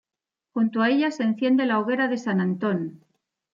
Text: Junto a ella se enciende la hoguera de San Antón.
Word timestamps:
Junto 0.51 0.81
a 0.81 0.89
ella 0.89 1.11
se 1.11 1.21
enciende 1.21 1.67
la 1.67 1.77
hoguera 1.77 2.07
de 2.07 2.17
San 2.17 2.41
Antón. 2.41 3.05